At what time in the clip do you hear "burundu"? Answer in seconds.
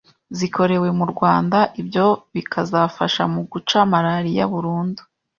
4.51-5.01